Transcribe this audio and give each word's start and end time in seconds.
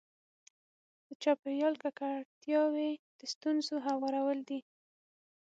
د 1.07 1.09
چاپېریال 1.23 1.75
ککړتیاوې 1.83 2.89
د 3.19 3.21
ستونزو 3.33 3.75
هوارول 3.87 4.39
دي. 4.49 4.59